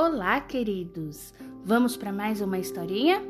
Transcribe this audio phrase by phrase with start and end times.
[0.00, 1.34] Olá, queridos!
[1.64, 3.20] Vamos para mais uma historinha?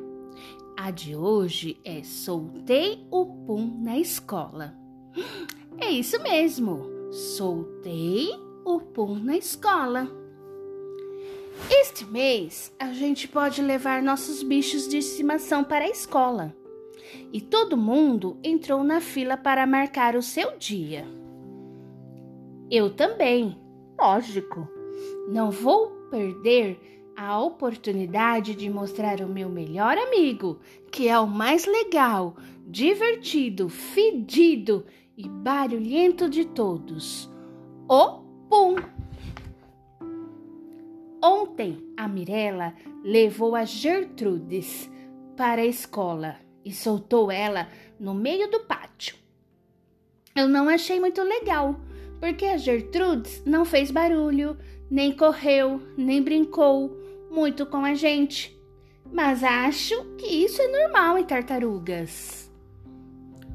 [0.76, 4.74] A de hoje é Soltei o Pum na escola.
[5.80, 6.84] É isso mesmo!
[7.10, 8.28] Soltei
[8.66, 10.08] o Pum na escola.
[11.70, 16.54] Este mês a gente pode levar nossos bichos de estimação para a escola.
[17.32, 21.06] E todo mundo entrou na fila para marcar o seu dia.
[22.70, 23.58] Eu também,
[23.98, 24.68] lógico.
[25.30, 26.78] Não vou perder
[27.16, 34.86] a oportunidade de mostrar o meu melhor amigo, que é o mais legal, divertido, fedido
[35.16, 37.28] e barulhento de todos.
[37.88, 38.76] O Pum!
[41.20, 44.88] Ontem a Mirella levou a Gertrudes
[45.36, 47.68] para a escola e soltou ela
[47.98, 49.16] no meio do pátio.
[50.36, 51.74] Eu não achei muito legal,
[52.20, 54.56] porque a Gertrudes não fez barulho,
[54.90, 56.96] nem correu, nem brincou
[57.30, 58.56] muito com a gente.
[59.12, 62.50] Mas acho que isso é normal em tartarugas.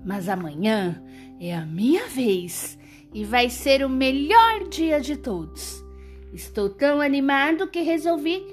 [0.06, 1.02] Mas amanhã
[1.40, 2.78] é a minha vez
[3.14, 5.84] e vai ser o melhor dia de todos.
[6.34, 8.44] Estou tão animado que resolvi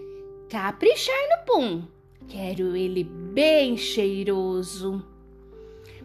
[0.49, 1.83] caprichar no pum.
[2.29, 5.05] Quero ele bem cheiroso.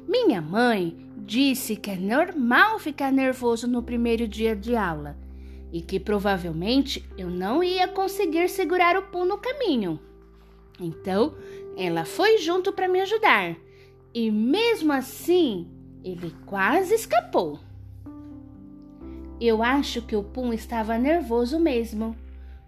[0.07, 5.17] Minha mãe disse que é normal ficar nervoso no primeiro dia de aula
[5.71, 9.99] e que provavelmente eu não ia conseguir segurar o pum no caminho.
[10.79, 11.35] Então,
[11.77, 13.55] ela foi junto para me ajudar
[14.15, 15.67] e mesmo assim
[16.01, 17.59] ele quase escapou.
[19.41, 22.15] Eu acho que o Pum estava nervoso mesmo,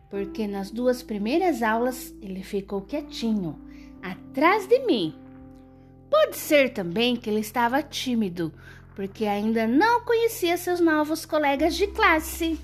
[0.09, 3.57] porque nas duas primeiras aulas ele ficou quietinho,
[4.01, 5.15] atrás de mim.
[6.09, 8.51] Pode ser também que ele estava tímido,
[8.93, 12.59] porque ainda não conhecia seus novos colegas de classe.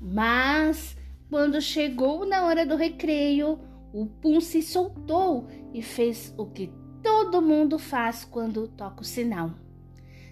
[0.00, 0.96] Mas
[1.28, 3.58] quando chegou na hora do recreio,
[3.92, 6.70] o Pum se soltou e fez o que
[7.02, 9.50] todo mundo faz quando toca o sinal.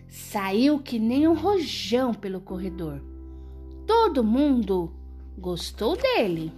[0.09, 3.03] Saiu que nem um rojão pelo corredor.
[3.87, 4.93] Todo mundo
[5.37, 6.53] gostou dele.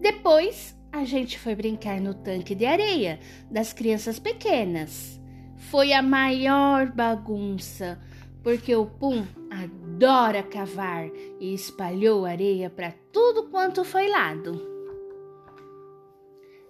[0.00, 3.20] Depois, a gente foi brincar no tanque de areia
[3.50, 5.20] das crianças pequenas.
[5.56, 8.00] Foi a maior bagunça,
[8.42, 9.24] porque o Pum
[10.42, 11.10] cavar
[11.40, 14.60] e espalhou areia para tudo quanto foi lado.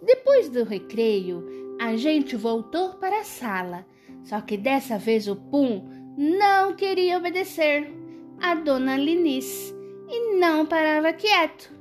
[0.03, 3.87] Depois do recreio, a gente voltou para a sala,
[4.25, 7.93] só que dessa vez o Pum não queria obedecer
[8.41, 9.75] a dona Linice
[10.09, 11.73] e não parava quieto.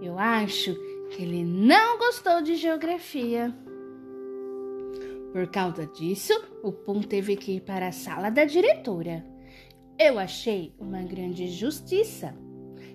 [0.00, 0.74] Eu acho
[1.10, 3.54] que ele não gostou de geografia.
[5.32, 6.32] Por causa disso,
[6.62, 9.35] o Pum teve que ir para a sala da diretora.
[9.98, 12.34] Eu achei uma grande justiça.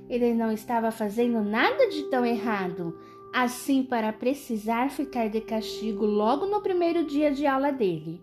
[0.07, 2.95] Ele não estava fazendo nada de tão errado,
[3.33, 8.21] assim para precisar ficar de castigo logo no primeiro dia de aula dele.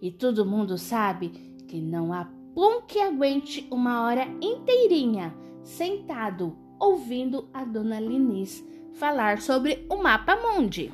[0.00, 1.28] E todo mundo sabe
[1.68, 9.42] que não há pum que aguente uma hora inteirinha sentado ouvindo a dona Linis falar
[9.42, 10.90] sobre o mapa mundi.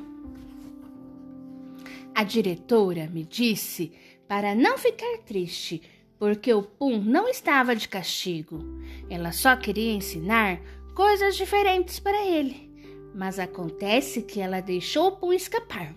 [2.13, 3.93] A diretora me disse
[4.27, 5.81] para não ficar triste,
[6.17, 8.63] porque o Pum não estava de castigo.
[9.09, 10.59] Ela só queria ensinar
[10.93, 12.71] coisas diferentes para ele.
[13.13, 15.93] Mas acontece que ela deixou o Pum escapar,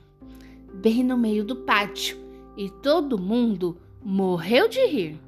[0.75, 2.19] bem no meio do pátio,
[2.57, 5.21] e todo mundo morreu de rir.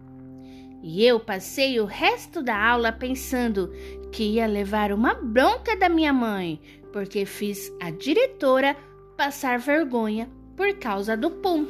[0.82, 3.72] E eu passei o resto da aula pensando
[4.12, 6.60] que ia levar uma bronca da minha mãe,
[6.92, 8.76] porque fiz a diretora
[9.16, 11.66] passar vergonha por causa do Pum.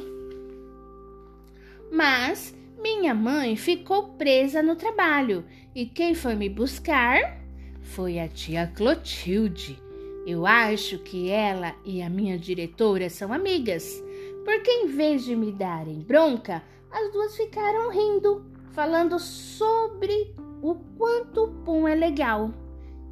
[1.91, 5.45] Mas minha mãe ficou presa no trabalho
[5.75, 7.39] e quem foi me buscar
[7.81, 9.81] foi a tia Clotilde.
[10.25, 14.01] Eu acho que ela e a minha diretora são amigas,
[14.45, 21.45] porque em vez de me darem bronca, as duas ficaram rindo, falando sobre o quanto
[21.45, 22.53] o pum é legal.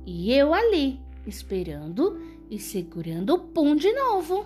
[0.05, 4.45] E eu ali, esperando e segurando o pum de novo.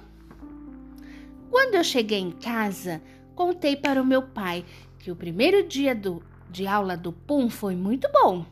[1.49, 3.01] Quando eu cheguei em casa,
[3.35, 4.63] contei para o meu pai
[5.01, 8.45] que o primeiro dia do, de aula do Pum foi muito bom.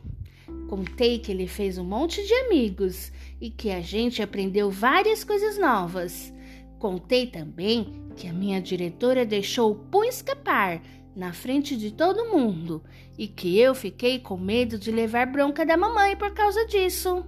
[0.68, 5.58] Contei que ele fez um monte de amigos e que a gente aprendeu várias coisas
[5.58, 6.32] novas.
[6.78, 10.82] Contei também que a minha diretora deixou o Pum escapar
[11.14, 12.82] na frente de todo mundo
[13.16, 17.24] e que eu fiquei com medo de levar bronca da mamãe por causa disso.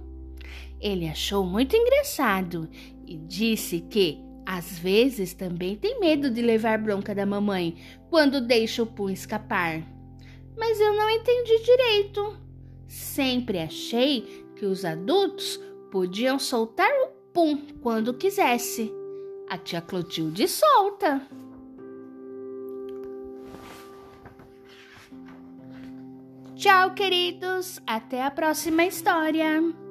[0.79, 2.69] Ele achou muito engraçado
[3.05, 7.77] e disse que às vezes também tem medo de levar bronca da mamãe
[8.09, 9.81] quando deixa o pum escapar.
[10.57, 12.37] Mas eu não entendi direito.
[12.87, 15.59] Sempre achei que os adultos
[15.91, 18.93] podiam soltar o pum quando quisesse.
[19.49, 21.21] A tia Clotilde solta.
[26.55, 27.81] Tchau, queridos!
[27.85, 29.82] Até a próxima história!